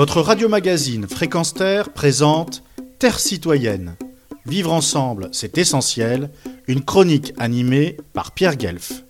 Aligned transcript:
Votre 0.00 0.22
radio-magazine 0.22 1.06
Fréquence 1.06 1.52
Terre 1.52 1.92
présente 1.92 2.62
Terre 2.98 3.20
citoyenne. 3.20 3.96
Vivre 4.46 4.72
ensemble, 4.72 5.28
c'est 5.32 5.58
essentiel. 5.58 6.30
Une 6.68 6.82
chronique 6.82 7.34
animée 7.36 7.98
par 8.14 8.32
Pierre 8.32 8.56
Guelf. 8.56 9.04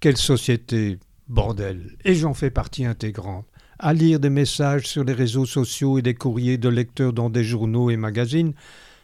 Quelle 0.00 0.16
société, 0.16 0.98
bordel 1.28 1.98
Et 2.06 2.14
j'en 2.14 2.32
fais 2.32 2.48
partie 2.48 2.86
intégrante. 2.86 3.44
À 3.78 3.92
lire 3.92 4.20
des 4.20 4.30
messages 4.30 4.86
sur 4.86 5.04
les 5.04 5.12
réseaux 5.12 5.44
sociaux 5.44 5.98
et 5.98 6.02
des 6.02 6.14
courriers 6.14 6.56
de 6.56 6.70
lecteurs 6.70 7.12
dans 7.12 7.28
des 7.28 7.44
journaux 7.44 7.90
et 7.90 7.98
magazines, 7.98 8.54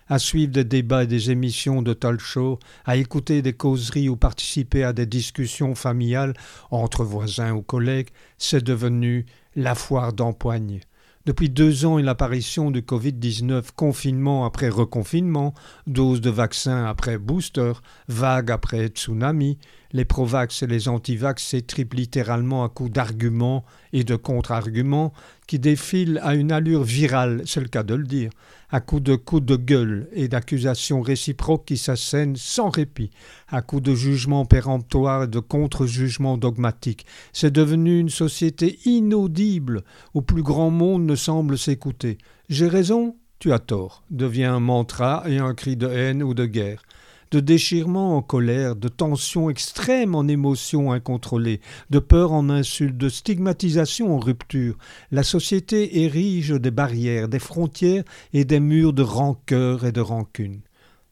à 0.09 0.19
suivre 0.19 0.53
des 0.53 0.65
débats 0.65 1.05
et 1.05 1.09
des 1.09 1.31
émissions 1.31 1.83
de 1.83 1.93
talk 1.93 2.21
show, 2.21 2.59
à 2.87 2.97
écouter 2.97 3.43
des 3.43 3.53
causeries 3.53 4.09
ou 4.09 4.17
participer 4.17 4.83
à 4.83 4.95
des 4.95 5.05
discussions 5.05 5.75
familiales 5.75 6.33
entre 6.71 7.05
voisins 7.05 7.53
ou 7.53 7.61
collègues, 7.61 8.09
c'est 8.39 8.65
devenu 8.65 9.27
la 9.57 9.75
foire 9.75 10.15
d'empoigne. 10.15 10.81
Depuis 11.29 11.51
deux 11.51 11.85
ans 11.85 11.99
et 11.99 12.03
l'apparition 12.03 12.71
du 12.71 12.81
Covid-19, 12.81 13.73
confinement 13.77 14.47
après 14.47 14.71
reconfinement, 14.71 15.53
dose 15.87 16.23
de 16.23 16.31
vaccin 16.31 16.87
après 16.87 17.19
booster, 17.19 17.73
vague 18.09 18.51
après 18.51 18.87
tsunami, 18.87 19.59
les 19.93 20.05
provax 20.05 20.63
et 20.63 20.67
les 20.67 20.89
antivax 20.89 21.43
s'étripent 21.43 21.95
littéralement 21.95 22.65
à 22.65 22.69
coups 22.69 22.91
d'arguments 22.91 23.65
et 23.93 24.05
de 24.05 24.17
contre-arguments 24.17 25.13
qui 25.47 25.59
défilent 25.59 26.21
à 26.23 26.35
une 26.35 26.53
allure 26.53 26.83
virale, 26.83 27.43
c'est 27.47 27.61
le 27.61 27.69
cas 27.69 27.83
de 27.83 27.95
le 27.95 28.05
dire, 28.05 28.31
à 28.71 28.81
coups 28.81 29.03
de 29.03 29.17
coups 29.17 29.45
de 29.45 29.57
gueule 29.57 30.09
et 30.13 30.29
d'accusations 30.29 31.01
réciproques 31.01 31.65
qui 31.65 31.79
s'assènent 31.79 32.37
sans 32.37 32.69
répit, 32.69 33.11
à 33.49 33.63
coups 33.63 33.83
de 33.83 33.95
jugements 33.95 34.45
péremptoires 34.45 35.25
et 35.25 35.29
de 35.29 35.41
contre-jugements 35.41 36.37
dogmatiques. 36.37 37.07
C'est 37.33 37.53
devenu 37.53 37.99
une 37.99 38.11
société 38.11 38.79
inaudible 38.85 39.85
où 40.13 40.21
plus 40.21 40.43
grand 40.43 40.71
monde 40.71 41.07
ne 41.07 41.15
semble 41.15 41.57
s'écouter. 41.57 42.19
J'ai 42.51 42.69
raison, 42.69 43.17
tu 43.39 43.53
as 43.53 43.59
tort, 43.59 44.05
devient 44.11 44.45
un 44.45 44.61
mantra 44.61 45.25
et 45.27 45.39
un 45.39 45.55
cri 45.55 45.77
de 45.77 45.89
haine 45.89 46.23
ou 46.23 46.35
de 46.35 46.45
guerre 46.45 46.83
de 47.31 47.41
déchirement 47.41 48.17
en 48.17 48.23
colère, 48.23 48.77
de 48.77 48.89
tension 48.89 49.51
extrême 49.51 50.15
en 50.15 50.27
émotion 50.29 50.93
incontrôlée, 50.93 51.61
de 51.91 51.99
peur 51.99 52.33
en 52.33 52.49
insulte, 52.49 52.97
de 52.97 53.09
stigmatisation 53.09 54.15
en 54.15 54.19
rupture. 54.19 54.77
La 55.11 55.23
société 55.23 56.03
érige 56.03 56.51
des 56.51 56.71
barrières, 56.71 57.29
des 57.29 57.39
frontières 57.39 58.05
et 58.33 58.45
des 58.45 58.61
murs 58.61 58.93
de 58.93 59.03
rancœur 59.03 59.85
et 59.85 59.93
de 59.93 60.01
rancune. 60.01 60.61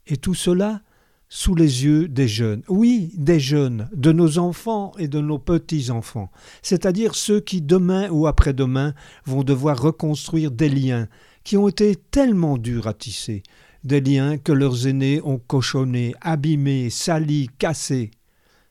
Et 0.06 0.16
tout 0.16 0.34
cela 0.34 0.80
sous 1.28 1.54
les 1.54 1.84
yeux 1.84 2.08
des 2.08 2.28
jeunes. 2.28 2.62
Oui, 2.68 3.10
des 3.16 3.40
jeunes, 3.40 3.88
de 3.92 4.12
nos 4.12 4.38
enfants 4.38 4.92
et 4.98 5.08
de 5.08 5.20
nos 5.20 5.38
petits-enfants, 5.38 6.30
c'est-à-dire 6.62 7.14
ceux 7.14 7.40
qui 7.40 7.62
demain 7.62 8.08
ou 8.10 8.26
après-demain 8.26 8.94
vont 9.24 9.42
devoir 9.42 9.80
reconstruire 9.80 10.50
des 10.50 10.68
liens 10.68 11.08
qui 11.42 11.56
ont 11.56 11.68
été 11.68 11.96
tellement 11.96 12.58
durs 12.58 12.86
à 12.86 12.94
tisser, 12.94 13.42
des 13.86 14.00
liens 14.00 14.36
que 14.36 14.52
leurs 14.52 14.86
aînés 14.86 15.20
ont 15.22 15.38
cochonnés, 15.38 16.14
abîmés, 16.20 16.90
salis, 16.90 17.48
cassés. 17.58 18.10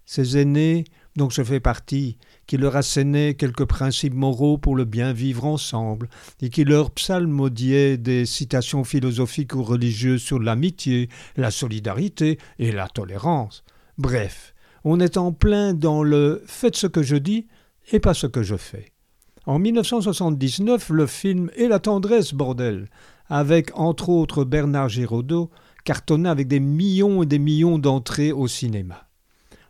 Ces 0.06 0.38
aînés, 0.38 0.84
dont 1.16 1.30
je 1.30 1.42
fais 1.42 1.62
partie, 1.62 2.18
qui 2.48 2.58
leur 2.58 2.76
assénaient 2.76 3.34
quelques 3.34 3.66
principes 3.66 4.14
moraux 4.14 4.58
pour 4.58 4.76
le 4.76 4.84
bien 4.84 5.14
vivre 5.14 5.46
ensemble, 5.46 6.10
et 6.42 6.50
qui 6.50 6.66
leur 6.66 6.92
psalmodiaient 6.92 7.98
des 7.98 8.26
citations 8.26 8.84
philosophiques 8.84 9.56
ou 9.56 9.64
religieuses 9.64 10.22
sur 10.22 10.38
l'amitié, 10.38 11.10
la 11.38 11.50
solidarité 11.50 12.38
et 12.60 12.72
la 12.72 12.88
tolérance. 12.88 13.64
Bref, 13.98 14.54
on 14.84 15.00
est 15.00 15.18
en 15.18 15.32
plein 15.32 15.74
dans 15.74 16.04
le 16.04 16.44
faites 16.46 16.76
ce 16.76 16.88
que 16.88 17.02
je 17.02 17.16
dis 17.16 17.48
et 17.92 18.00
pas 18.00 18.14
ce 18.14 18.28
que 18.28 18.44
je 18.44 18.58
fais. 18.58 18.92
En 19.46 19.60
1979, 19.60 20.90
le 20.90 21.06
film 21.06 21.52
Et 21.56 21.68
la 21.68 21.80
tendresse, 21.80 22.34
bordel, 22.34 22.90
avec 23.30 23.72
entre 23.78 24.10
autres 24.10 24.44
Bernard 24.44 24.90
Giraudot, 24.90 25.50
cartonna 25.84 26.32
avec 26.32 26.48
des 26.48 26.60
millions 26.60 27.24
et 27.24 27.26
des 27.26 27.40
millions 27.40 27.78
d'entrées 27.78 28.32
au 28.32 28.48
cinéma. 28.48 29.08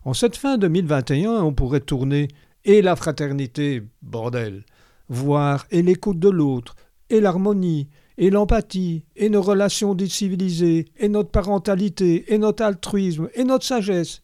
En 0.04 0.14
cette 0.14 0.38
fin 0.38 0.58
2021, 0.58 1.42
on 1.42 1.54
pourrait 1.54 1.80
tourner 1.80 2.28
et 2.64 2.82
la 2.82 2.96
fraternité, 2.96 3.84
bordel, 4.02 4.64
voir 5.10 5.66
et 5.72 5.82
l'écoute 5.82 6.20
de 6.20 6.30
l'autre, 6.30 6.76
et 7.10 7.20
l'harmonie, 7.20 7.90
et 8.18 8.30
l'empathie, 8.30 9.04
et 9.16 9.30
nos 9.30 9.42
relations 9.42 9.94
décivilisées, 9.94 10.86
et 10.98 11.10
notre 11.10 11.30
parentalité, 11.30 12.34
et 12.34 12.38
notre 12.38 12.64
altruisme, 12.64 13.30
et 13.36 13.44
notre 13.44 13.66
sagesse. 13.66 14.22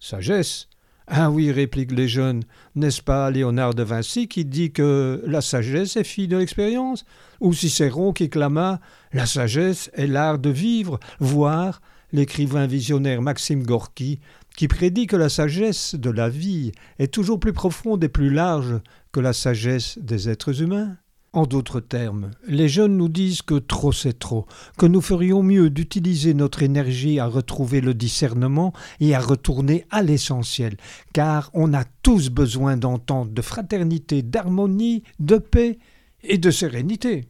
Sagesse 0.00 0.68
ah 1.08 1.30
oui, 1.30 1.52
répliquent 1.52 1.92
les 1.92 2.08
jeunes, 2.08 2.42
n'est-ce 2.74 3.00
pas 3.00 3.30
Léonard 3.30 3.74
de 3.74 3.84
Vinci 3.84 4.26
qui 4.26 4.44
dit 4.44 4.72
que 4.72 5.22
la 5.24 5.40
sagesse 5.40 5.96
est 5.96 6.04
fille 6.04 6.26
de 6.26 6.36
l'expérience? 6.36 7.04
Ou 7.40 7.52
Cicéron 7.52 8.12
qui 8.12 8.28
clama 8.28 8.80
La 9.12 9.26
sagesse 9.26 9.90
est 9.94 10.08
l'art 10.08 10.38
de 10.38 10.50
vivre, 10.50 10.98
voire 11.20 11.80
l'écrivain 12.12 12.66
visionnaire 12.66 13.22
Maxime 13.22 13.62
Gorky 13.62 14.20
qui 14.56 14.68
prédit 14.68 15.06
que 15.06 15.16
la 15.16 15.28
sagesse 15.28 15.94
de 15.94 16.10
la 16.10 16.28
vie 16.28 16.72
est 16.98 17.12
toujours 17.12 17.38
plus 17.38 17.52
profonde 17.52 18.02
et 18.02 18.08
plus 18.08 18.30
large 18.30 18.80
que 19.12 19.20
la 19.20 19.32
sagesse 19.32 19.98
des 19.98 20.28
êtres 20.28 20.62
humains 20.62 20.96
en 21.36 21.44
d'autres 21.44 21.80
termes, 21.80 22.30
les 22.48 22.68
jeunes 22.68 22.96
nous 22.96 23.10
disent 23.10 23.42
que 23.42 23.56
trop 23.56 23.92
c'est 23.92 24.18
trop, 24.18 24.46
que 24.78 24.86
nous 24.86 25.02
ferions 25.02 25.42
mieux 25.42 25.68
d'utiliser 25.68 26.32
notre 26.32 26.62
énergie 26.62 27.20
à 27.20 27.26
retrouver 27.26 27.82
le 27.82 27.92
discernement 27.92 28.72
et 29.00 29.14
à 29.14 29.20
retourner 29.20 29.84
à 29.90 30.02
l'essentiel, 30.02 30.78
car 31.12 31.50
on 31.52 31.74
a 31.74 31.84
tous 32.02 32.30
besoin 32.30 32.78
d'entente, 32.78 33.34
de 33.34 33.42
fraternité, 33.42 34.22
d'harmonie, 34.22 35.02
de 35.20 35.36
paix 35.36 35.78
et 36.22 36.38
de 36.38 36.50
sérénité. 36.50 37.28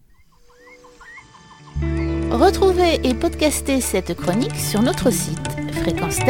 Retrouvez 2.30 3.00
et 3.02 3.14
podcastez 3.14 3.80
cette 3.80 4.14
chronique 4.14 4.56
sur 4.56 4.82
notre 4.82 5.10
site 5.10 5.48
fréquence 5.72 6.20